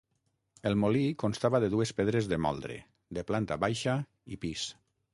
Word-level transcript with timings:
El 0.69 0.77
molí 0.83 1.03
constava 1.25 1.61
de 1.65 1.69
dues 1.75 1.93
pedres 2.01 2.31
de 2.33 2.41
moldre, 2.49 2.81
de 3.19 3.29
planta 3.31 3.63
baixa 3.69 3.99
i 4.37 4.45
pis. 4.47 4.69